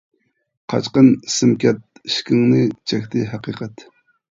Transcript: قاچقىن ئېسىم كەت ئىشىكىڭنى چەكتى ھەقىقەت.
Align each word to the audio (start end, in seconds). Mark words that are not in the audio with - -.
قاچقىن 0.73 1.09
ئېسىم 1.17 1.51
كەت 1.65 2.01
ئىشىكىڭنى 2.01 2.65
چەكتى 2.93 3.29
ھەقىقەت. 3.37 3.89